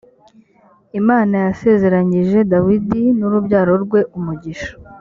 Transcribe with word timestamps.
imana 0.99 1.35
yasezeranyije 1.45 2.37
dawidi 2.51 3.01
n 3.17 3.19
‘urubyaro 3.27 3.73
rwe 3.83 3.99
umugisha. 4.17 4.71